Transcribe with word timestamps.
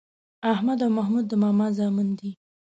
احمد 0.53 0.79
او 0.85 0.89
محمود 0.97 1.25
د 1.29 1.33
ماما 1.43 1.67
زامن 1.77 2.07
دي 2.19 2.31